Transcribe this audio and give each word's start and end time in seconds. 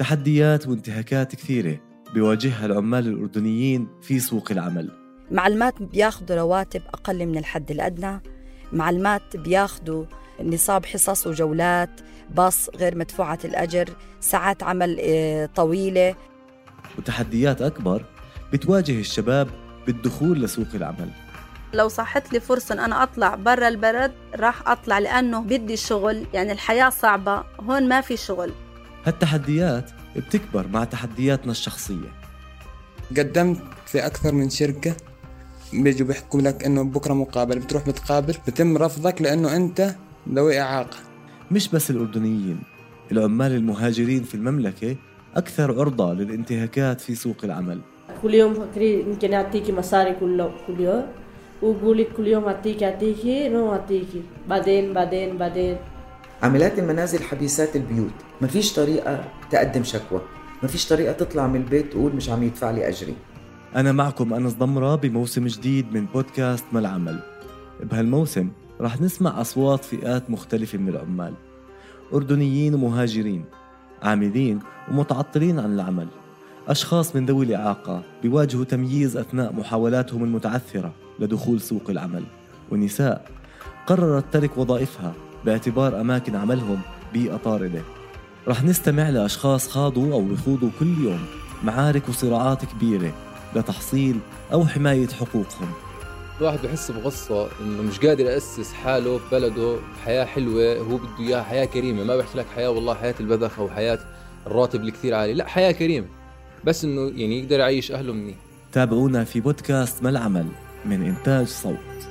تحديات 0.00 0.66
وانتهاكات 0.66 1.34
كثيرة 1.34 1.80
بيواجهها 2.14 2.66
العمال 2.66 3.06
الأردنيين 3.06 3.88
في 4.02 4.20
سوق 4.20 4.50
العمل. 4.50 4.90
معلمات 5.30 5.82
بياخذوا 5.82 6.36
رواتب 6.38 6.82
أقل 6.94 7.26
من 7.26 7.38
الحد 7.38 7.70
الأدنى 7.70 8.20
معلمات 8.72 9.36
بياخذوا 9.36 10.04
نصاب 10.42 10.86
حصص 10.86 11.26
وجولات 11.26 11.90
باص 12.30 12.70
غير 12.76 12.98
مدفوعة 12.98 13.38
الأجر 13.44 13.88
ساعات 14.20 14.62
عمل 14.62 14.96
آه، 15.00 15.46
طويلة. 15.46 16.14
وتحديات 16.98 17.62
أكبر 17.62 18.04
بتواجه 18.52 19.00
الشباب 19.00 19.48
بالدخول 19.86 20.42
لسوق 20.42 20.68
العمل. 20.74 21.10
لو 21.74 21.88
صحت 21.88 22.32
لي 22.32 22.40
فرصة 22.40 22.72
إن 22.74 22.78
أنا 22.78 23.02
أطلع 23.02 23.34
برا 23.34 23.68
البلد 23.68 24.12
راح 24.34 24.68
أطلع 24.68 24.98
لأنه 24.98 25.40
بدي 25.40 25.76
شغل 25.76 26.26
يعني 26.34 26.52
الحياة 26.52 26.90
صعبة 26.90 27.44
هون 27.60 27.88
ما 27.88 28.00
في 28.00 28.16
شغل. 28.16 28.52
هالتحديات 29.04 29.90
بتكبر 30.16 30.66
مع 30.68 30.84
تحدياتنا 30.84 31.52
الشخصية. 31.52 32.12
قدمت 33.16 33.60
في 33.86 34.06
أكثر 34.06 34.34
من 34.34 34.50
شركة 34.50 34.96
بيجوا 35.72 36.06
بيحكوا 36.06 36.40
لك 36.40 36.64
إنه 36.64 36.84
بكرة 36.84 37.14
مقابلة 37.14 37.60
بتروح 37.60 37.86
بتقابل 37.86 38.34
بتم 38.48 38.76
رفضك 38.76 39.22
لأنه 39.22 39.56
أنت 39.56 39.94
ذوي 40.28 40.60
إعاقة. 40.60 40.96
مش 41.50 41.68
بس 41.68 41.90
الأردنيين 41.90 42.60
العمال 43.12 43.52
المهاجرين 43.52 44.22
في 44.22 44.34
المملكة 44.34 44.96
أكثر 45.36 45.80
عرضة 45.80 46.12
للانتهاكات 46.12 47.00
في 47.00 47.14
سوق 47.14 47.36
العمل. 47.44 47.80
كل 48.22 48.34
يوم 48.34 48.54
فكري 48.54 49.00
يمكن 49.00 49.34
أعطيكي 49.34 49.72
مصاري 49.72 50.14
كل 50.20 50.48
كل 50.66 50.80
يوم 50.80 51.04
وقولي 51.62 52.04
كل 52.04 52.26
يوم 52.26 52.44
أعطيكي 52.44 52.86
أعطيكي 52.86 53.48
ما 53.48 53.70
أعطيكي 53.72 54.22
بعدين 54.48 54.92
بعدين 54.92 55.38
بعدين. 55.38 55.76
عاملات 56.42 56.78
المنازل 56.78 57.22
حبيسات 57.22 57.76
البيوت. 57.76 58.12
ما 58.40 58.48
فيش 58.48 58.72
طريقة 58.72 59.24
تقدم 59.50 59.84
شكوى. 59.84 60.20
ما 60.62 60.68
فيش 60.68 60.88
طريقة 60.88 61.12
تطلع 61.12 61.46
من 61.46 61.56
البيت 61.56 61.92
تقول 61.92 62.16
مش 62.16 62.30
عم 62.30 62.42
يدفع 62.42 62.70
لي 62.70 62.88
أجري. 62.88 63.14
أنا 63.76 63.92
معكم 63.92 64.34
أنس 64.34 64.54
ضمرة 64.54 64.94
بموسم 64.94 65.46
جديد 65.46 65.92
من 65.92 66.06
بودكاست 66.06 66.64
ما 66.72 66.80
العمل. 66.80 67.20
بهالموسم 67.82 68.48
رح 68.80 69.00
نسمع 69.00 69.40
أصوات 69.40 69.84
فئات 69.84 70.30
مختلفة 70.30 70.78
من 70.78 70.88
العمال. 70.88 71.34
أردنيين 72.14 72.74
ومهاجرين 72.74 73.44
عاملين 74.02 74.58
ومتعطلين 74.90 75.58
عن 75.58 75.74
العمل. 75.74 76.08
أشخاص 76.68 77.16
من 77.16 77.26
ذوي 77.26 77.44
الإعاقة 77.44 78.02
بيواجهوا 78.22 78.64
تمييز 78.64 79.16
أثناء 79.16 79.52
محاولاتهم 79.52 80.24
المتعثرة 80.24 80.92
لدخول 81.18 81.60
سوق 81.60 81.90
العمل. 81.90 82.24
ونساء 82.70 83.30
قررت 83.86 84.24
ترك 84.32 84.58
وظائفها 84.58 85.14
باعتبار 85.44 86.00
أماكن 86.00 86.36
عملهم 86.36 86.80
بيئة 87.12 87.36
طاردة 87.36 87.82
رح 88.48 88.64
نستمع 88.64 89.08
لأشخاص 89.08 89.68
خاضوا 89.68 90.14
أو 90.14 90.32
يخوضوا 90.32 90.70
كل 90.80 91.04
يوم 91.04 91.26
معارك 91.64 92.08
وصراعات 92.08 92.64
كبيرة 92.64 93.12
لتحصيل 93.56 94.18
أو 94.52 94.66
حماية 94.66 95.08
حقوقهم. 95.08 95.72
الواحد 96.40 96.58
بحس 96.64 96.90
بغصة 96.90 97.48
إنه 97.60 97.82
مش 97.82 98.00
قادر 98.00 98.24
يأسس 98.24 98.72
حاله 98.72 99.18
في 99.18 99.24
بلده 99.32 99.76
حياة 100.04 100.24
حلوة 100.24 100.76
هو 100.76 100.96
بده 100.96 101.08
إياها 101.20 101.42
حياة 101.42 101.64
كريمة. 101.64 102.04
ما 102.04 102.16
بحكي 102.16 102.38
لك 102.38 102.46
حياة 102.54 102.70
والله 102.70 102.94
حياة 102.94 103.14
البذخ 103.20 103.58
أو 103.58 103.68
حياة 103.68 103.98
الراتب 104.46 104.80
الكثير 104.80 105.14
عالي. 105.14 105.34
لا 105.34 105.46
حياة 105.46 105.72
كريمة. 105.72 106.06
بس 106.64 106.84
إنه 106.84 107.00
يعني 107.00 107.40
يقدر 107.40 107.58
يعيش 107.58 107.92
أهله 107.92 108.12
منيح. 108.12 108.36
تابعونا 108.72 109.24
في 109.24 109.40
بودكاست 109.40 110.02
ما 110.02 110.10
العمل 110.10 110.46
من 110.84 111.06
إنتاج 111.06 111.46
صوت. 111.46 112.09